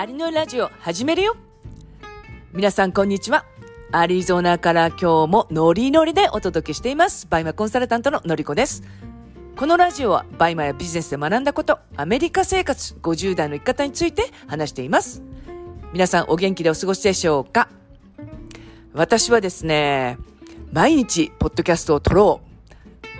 [0.00, 1.36] アリのラジオ始めるよ
[2.54, 3.44] 皆さんこんにちは。
[3.92, 7.26] アリゾナから今日もノリノリでお届けしています。
[7.28, 8.82] BUYMAコンサルタントののりこです。
[9.56, 15.22] このラジオは BUYMAやビジネスで学んだこと、アメリカ生活50代の生き方について話しています。
[15.92, 17.68] 皆さんお元気でお過ごしでしょうか？
[18.94, 20.16] 私はですね、
[20.72, 22.40] 毎日ポッドキャストを撮ろ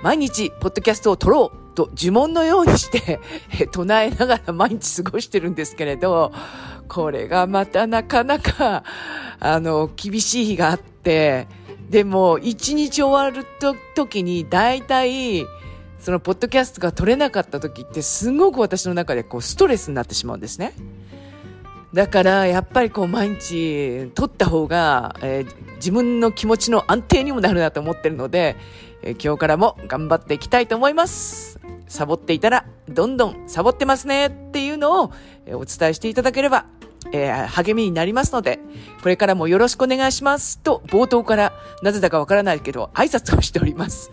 [0.00, 0.04] う。
[0.04, 3.20] 毎日ポッドキャストを撮ろうと呪文のようにして
[3.70, 6.32] 唱えながら毎日過ごしてるんですけれど、
[6.88, 8.82] これがまたなかなか、
[9.38, 11.46] あの、厳しい日があって、
[11.88, 15.46] でも、一日終わると、時に、大体、
[16.00, 20.74] その、ポッドキャストが取れなかった時って、すごく私の中で、こう、ストレスになってしまうんですね。
[21.92, 28.56] だから、やっぱりこう、毎日、撮った方が、えー、自分の気持ちの安定にもなるなと思ってるので、
[29.02, 31.58] えー、今日からも頑張っていきたいと思います。
[31.86, 35.12] サボっていたら、どんどんサボってますねっていうのを
[35.52, 36.66] お伝えしていただければ、
[37.12, 38.58] えー、励みになりますので、
[39.02, 44.10] これからもよろしくお願いしますと、冒頭からなぜだかわからないけど、挨拶をしております。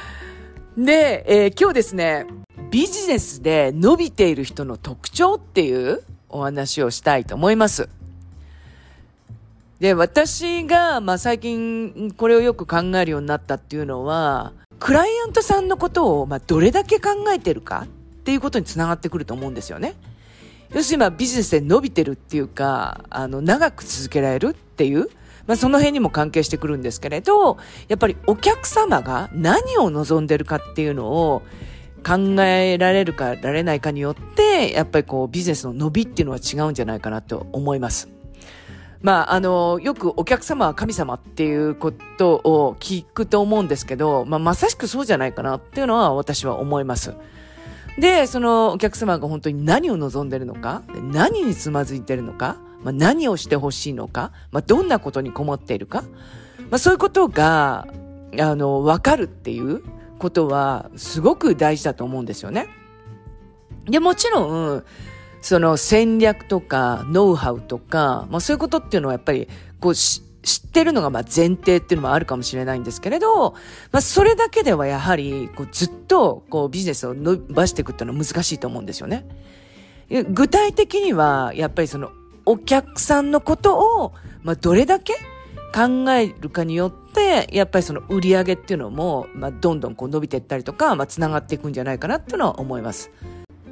[0.76, 2.26] で、えー、今日ですね、
[2.70, 7.88] ビジネスで伸びている人の特徴っていうお話をしたいと思います。
[9.80, 19.94] で、私が、まあ、最近これをよく考えるようになったっていうのは、クライアントさんのことを、まあ、どれだけ考えてるかっていうことにつながってくると思うんですよね。
[20.74, 25.08] 要するに、まあ、ビジネスで伸びてるっていうか、あの、長く続けられるっていう、
[25.46, 27.56] まあ、その辺にも関係してくるんですけれど、
[27.88, 31.42] やっぱりお客様が何を望んでるかっていうのを
[32.08, 38.08] 考えられるかられないかによって、やっぱりこう、ビジネスの伸びっていうのは違うんじゃないかなと思います。
[39.02, 47.14] まあ、あの、よくお客様は神様っていうことを聞くと思うんですけど、まあ、まさしくそうじゃないかなっていうのは私は思います。
[47.98, 56.02] で、そのお客様が本当に何を望んでるのか、何につまずいてるのか、まあ、何をしてほしいのか、まあ、どんなことに困っているか、
[56.70, 57.86] まあ、そういうことが、
[58.40, 59.82] あの、わかるっていう
[60.18, 62.68] ことは、すごく大事だと思うんですよね。
[63.86, 64.84] で、もちろん、
[65.40, 69.48] その戦略とかノウハウとか、まあそういうことっていうのはやっぱり
[69.80, 70.20] こう知
[70.66, 73.52] ってるのがまあ前提っていうのもあるかもしれないんですけれど、
[73.92, 79.26] まあそれだけではやはりこうずっとこうビジネスを伸ばしていくっていうのは難しいと思うんですよね。
[80.10, 82.10] 具体的にはやっぱりその
[82.44, 84.12] お客さんのことを
[84.42, 85.14] まあどれだけ
[85.72, 93.10] 考えるかによって、やっぱりその売り上げっていうのも、まあ、どんどんこう伸びていったりとか、まあ、繋がっていくんじゃないかなっていうのは思います。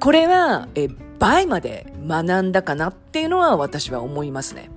[0.00, 0.88] これは、え、
[1.18, 4.70] BUYMAで学んだかなっていうのは私は思いますね。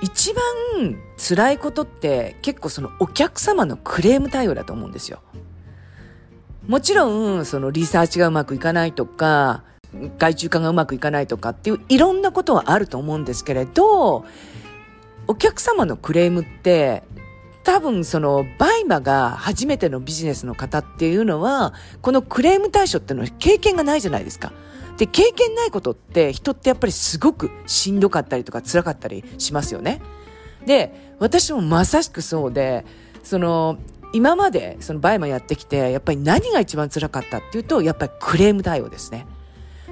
[0.00, 5.20] 一番辛いことって結構そのお客様のクレーム対応だと思うんですよ。
[6.66, 7.08] もちろ
[7.38, 9.62] ん、そのリサーチがうまくいかないとか、
[10.18, 14.24] 外注化がうまくいかないとかっていういろんなことはあると思うんですけれど、
[15.26, 17.02] お客様のクレームって
[17.64, 24.52] 多分その BUYMAが初めてのビジネスの方っていうのは、このクレーム対処っていうのは経験がないじゃないですか。
[24.98, 30.00] で、経験ないことって人ってやっぱりすごくしんどかったりとか辛かったりしますよね。
[30.66, 32.84] で、私もまさしくそうで、
[33.22, 33.78] その、
[34.12, 39.26] 今までその BUYMAやってきて、やっぱり何が一番辛かったっていうと、やっぱりクレーム対応ですね。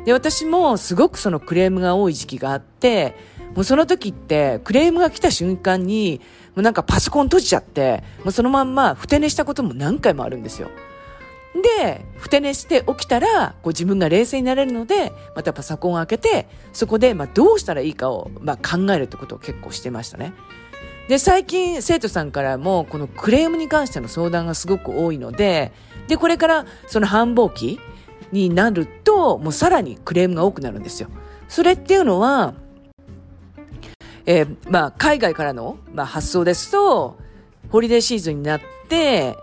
[0.05, 3.17] で、私もすごくそのクレームが多い時期があって、
[3.55, 6.21] もうその時ってクレームが来た瞬間に、
[6.55, 10.69] もうなんかパソコン閉じちゃって、もうそのまんまふて寝したことも何回もあるんですよ。
[11.79, 20.33] で、ふて寝して起きたら、こう自分が冷静になれるので、またパソコンを開けて、そこでまあどうしたらいいかをまあ考えるってことを結構してましたね。
[21.09, 25.73] で、最近生徒さんからもこのクレームに関しての相談がすごく多いので、
[26.09, 27.81] で、これからその繁忙期
[28.31, 31.09] になると、もうさらにクレームが多くなるんですよ。
[31.49, 32.55] それっていうのは、
[34.27, 37.19] えー、まあ、海外からの、まあ、発送ですと、
[37.71, 39.37] ホリデーシーズンになって、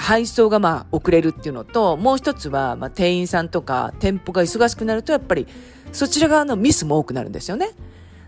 [0.00, 5.46] 配送がまあ遅れるっていうのと、もう一つは、まあ、店員さんとか店舗が忙しくなると、やっぱり
[5.92, 7.72] そちら側のミスも多くなるんですよね。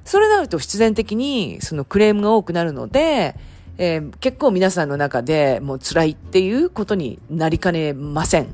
[0.04, 3.36] それになると必然的にそのクレームが多くなるので、
[3.78, 8.48] えー、結構皆さんの中でもう辛いっていうことになりかねません。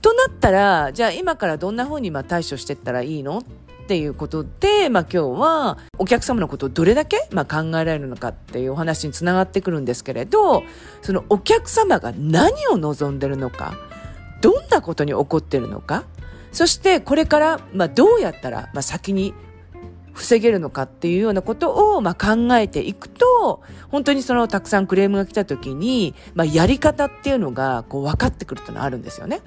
[0.00, 3.42] となったら、じゃあ今からどんな風にまあ対処していったらいいのっ
[3.84, 10.62] っていうことで、まあ今日はお客様のことをどれだけ、まあ、考えられるのかっていうお話につながってくるんですけれど、
[11.02, 13.74] そのお客様が何を望んでるのか、
[14.40, 16.04] どんなことに起こってるのか、
[16.50, 19.34] そしてこれから、まあどうやったら、まあ先に
[20.14, 23.60] 防げるのかっていうようなことを、まあ、考えていくと、
[23.90, 29.40] 本当にそのたくさんクレームが来た時に、まあ、やり方っていうのがこう分かってくるっていうのはあるんですよね。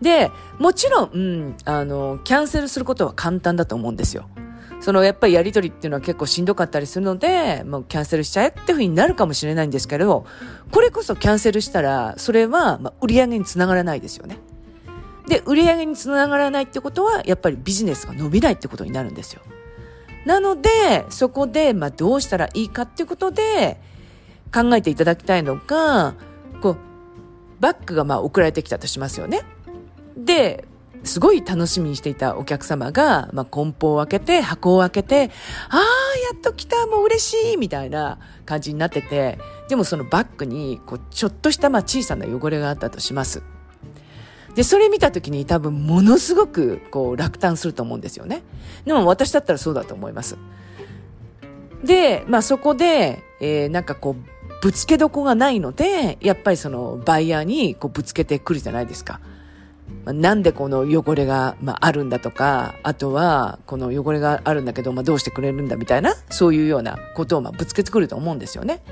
[0.00, 4.28] で、もちろん、うん、あの、キャンセルすることは簡単だと思うんですよ。
[4.80, 10.26] そのやっぱりやりとりっていうのは結構しんどかったりするので、もうキャンセルしちゃえっていうふうになるかもしれないんですけど、
[10.70, 14.38] これこそキャンセルしたら、それはまあ売り上げにつながらないですよね。
[15.28, 19.40] で、売り上げにつながらないってことは、やっぱりビジネスが伸びないってことになるんですよ。
[20.24, 20.68] なので、
[21.08, 23.80] そこで、まあどうしたらいいかっていうことで、
[24.54, 26.14] 考えていただきたいのが、
[26.60, 26.76] こう、
[27.60, 29.42] バッグがまあ送られてきたとしますよね。
[30.16, 30.66] で、
[31.04, 35.30] すごい楽しみにしていたお客様が、まあ、梱包を開けて、箱を開けて、
[35.68, 43.42] ああ、やっと来た、もう嬉しい、みたいな感じになってて、でもそのバッグに、こう、ちょっとしたまあ小さな汚れがあったとします。
[44.56, 48.42] で、それ見た時に多分ものすごくこう落胆すると思うんですよね。
[48.86, 50.38] でも私だったらそうだと思います。
[51.84, 59.20] で、まあそこで、えー、なんかこう、ぶつけどこがないので、やっぱりそのバイヤーにこうぶつけてくるじゃないですか。
[60.06, 68.82] まあ、なんでこの汚れが、まあ、あるんだとか、あとは、この汚れがあるんだけど、まあ、どうしてくれるんだみたいな、そういうようなことを、まあ、ぶつけてくると思うんですよね。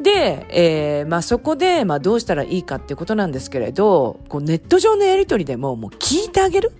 [0.00, 6.72] で、えー、まあ、そこで、まあ、どうしたらいいかっていうことなんですけれど、こう、ネット上のやりとりでも、もう聞いてあげる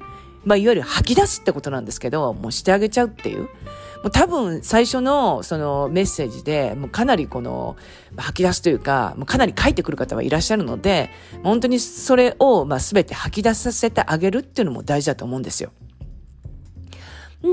[0.47, 3.49] まあ、いわゆる吐き出すってことなんですけど、もうしてあげちゃうっていう。
[4.03, 7.77] もう多分最初のそのメッセージで、もうかなりこの
[8.17, 11.11] 吐き出すというか、もうかなり書いてくる方はいらっしゃるので、
[11.43, 15.73] 本当にそれをまあ全て吐き出させてあげるっていうのも大事だと思うんですよ。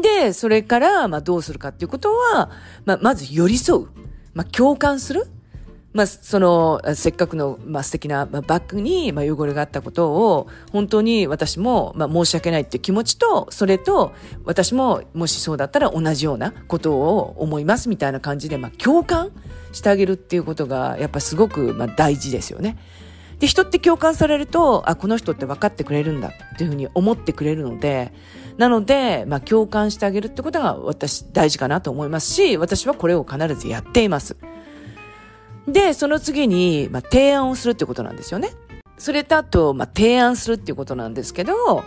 [0.01, 2.49] で、それからまあどうするかっていうことは、
[2.85, 3.87] まあまず寄り添う。
[4.33, 5.27] まあ共感する。
[5.93, 14.11] まあ、その、せっかくの、まあ、素敵な、ま、バッグに、まあ、汚れがあったことを、本当に私も、まあ、申し訳ないっていう気持ちと、それと、
[14.43, 19.31] 私も、もしそうだったら同じようなことを思いますみたいな感じで、まあ、共感
[19.71, 22.77] してあげるっていうことが、やっぱすごく、まあ、大事ですよね。
[23.37, 28.13] で、人って共感されると、あ、この人って分かってくれるんだっていうふうに思ってくれるので、
[28.57, 34.37] なので、まあ、共感してあげるってことが私大事かなと思いますし、私はこれを必ずやっています。
[35.67, 38.51] で、その次に、まあ、提案をするってことなんですよね。
[38.97, 41.83] それとあと、まあ、提案するっていうことなんですけど、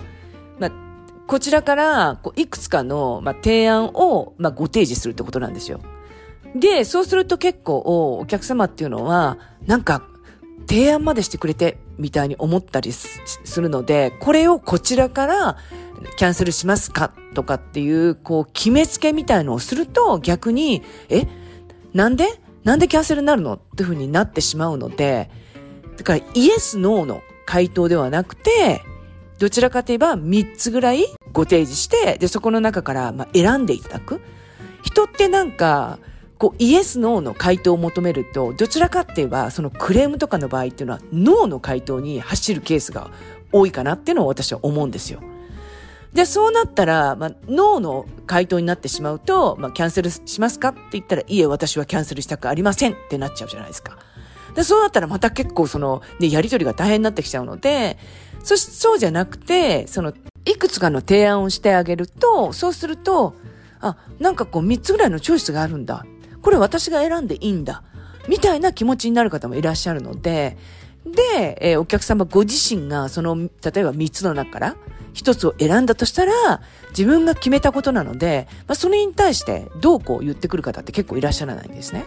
[0.58, 0.72] まあ、
[1.26, 5.80] こちらから、こう、いくつかの、まあ、提案を、まあ、ご提示するってことなんですよ。
[6.54, 7.78] で、そうすると結構、
[8.20, 10.02] お客様っていうのは、なんか、
[10.68, 15.56] 提案までしてくれて、みたいに思ったりするので、これをこちらから、
[16.18, 21.26] キャンセルしますかとかっていう、こう、決めつけみたいのをすると、逆に、え、
[21.94, 23.54] なんでなんでキャンセルになるの？
[23.54, 25.30] っていうふうになってしまうので、
[25.96, 28.82] だからイエス、ノーの回答ではなくて、
[29.38, 34.20] どちらかといえば3つぐらいご提示して、で、そこの中からま選んでいただく。
[34.82, 36.00] 人ってなんか、
[36.38, 43.12] こう、イエス、ノーの回答を求めると、どちらかって言えば、そのクレームとかの場合っていうのは、ノーの回答に走るケースが
[43.52, 45.20] 多いかなっていうのを私は思うんですよ。
[46.16, 50.68] で、そうなったら、まあ、ノーの回答になってしまうと、まあ、キャンセルしますか？
[50.68, 53.98] って言ったら、いえ、私はキャンセルしたくありませんってなっちゃうじゃないですか。
[54.54, 57.98] で、そうなったらまた結構その、ね、やりとりが大変になってきちゃうので、
[58.42, 60.14] そし、そうじゃなくて、その、
[60.46, 63.34] いくつかの提案をしてあげると、そうすると、
[63.80, 66.06] あ、なんかこう3つぐらいのチョイスがあるんだ。
[66.40, 67.82] これ私が選んでいいんだ。
[68.26, 70.56] みたいな気持ちになる方もいらっしゃるので、
[71.04, 73.50] で、えー、お客様ご自身がその、例え
[73.84, 74.76] ば3つの中から、
[75.16, 82.04] 一つを選んだとしたら、自分が決めたことなので、まあ、それに対してどうこう言ってくる方って結構いらっしゃらないんですね。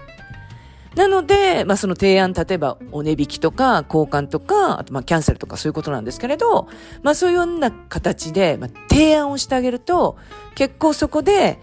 [0.96, 6.68] なので、まあ、その提案、例えばお値引きとか交換とか、あとまキャンセルとかそういうことなんですけれど、
[7.02, 10.16] まあそういうような形で、まあ、提案をしてあげると、
[10.54, 11.60] 結構そこで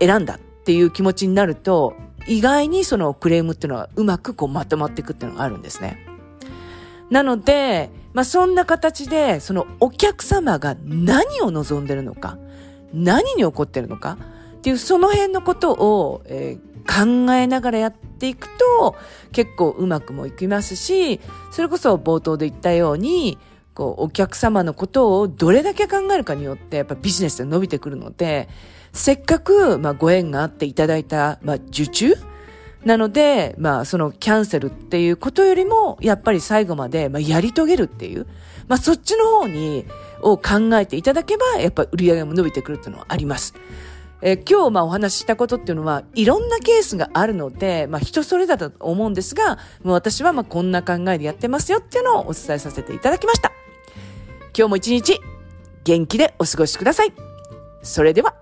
[0.00, 1.94] 選んだっていう気持ちになると、
[2.26, 6.04] 意外にそのクレームっていうのはうまくこうまとまっていくっていうのがあるんですね。
[7.10, 12.38] なので、まあ、そんな形で、そのお客様が何を望んでるのか、
[12.94, 14.16] 何に起こってるのか
[14.56, 18.96] っていう、その辺のことを、えー、考えながらやっていくと、
[19.32, 21.20] 結構うまくもいきますし、
[21.50, 23.36] それこそ冒頭で言ったように、
[23.74, 28.48] こう、お客様のことをどれだけ考えるかによって、やっぱビジネスで伸びてくるので、
[28.94, 32.14] せっかく、まあ、ご縁があっていただいた、まあ、受注
[32.86, 38.28] なので、まあ、そのキャンセルっていうことよりも、やっぱり最後まで、まあ、やり遂げるっていう、
[38.68, 39.84] まあ、そっちの方に、
[40.22, 43.54] を考えていただけば、やっぱ売り上げも伸びてくるっていうのはあります。
[44.22, 53.50] えー、今日まあお話ししたことっていうのは、いろんなケースがあるので、まあ人それぞれだと思うんですが、もう私はまあこんな考えでやってますよっていうのをお伝えさせていただきました。
[54.56, 55.20] 今日も一日、
[55.82, 57.12] 元気でお過ごしください。
[57.82, 58.36] それでは、